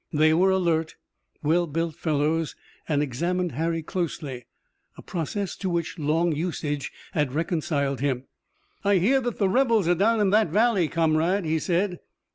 [0.11, 0.95] They were alert,
[1.43, 2.55] well built fellows
[2.89, 4.47] and examined Harry closely,
[4.97, 8.23] a process to which long usage had reconciled him.
[8.83, 11.99] "I hear that the rebels are down in that valley, comrade," he said.